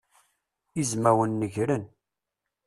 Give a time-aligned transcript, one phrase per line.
[0.81, 1.83] Izmawen negren.